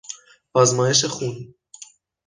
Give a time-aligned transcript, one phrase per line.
[0.53, 1.53] آزمایش خون